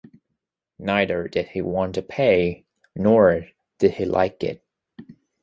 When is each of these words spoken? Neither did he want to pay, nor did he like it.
Neither 0.79 1.27
did 1.27 1.49
he 1.49 1.61
want 1.61 1.93
to 1.93 2.01
pay, 2.01 2.65
nor 2.95 3.45
did 3.77 3.91
he 3.91 4.05
like 4.05 4.43
it. 4.43 4.63